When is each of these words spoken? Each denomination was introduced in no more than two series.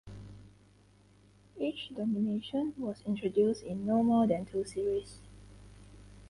Each 1.59 1.89
denomination 1.89 2.73
was 2.77 3.03
introduced 3.05 3.61
in 3.61 3.85
no 3.85 4.01
more 4.01 4.25
than 4.25 4.47
two 4.47 4.63
series. 4.63 5.19